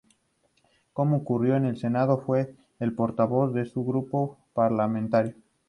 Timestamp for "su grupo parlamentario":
3.67-5.35